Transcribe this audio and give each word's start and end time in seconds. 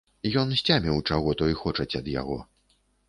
Ён 0.43 0.53
сцяміў, 0.61 0.97
чаго 1.09 1.35
той 1.41 1.53
хочаць 1.61 1.91
ад 2.01 2.11
яго. 2.21 2.39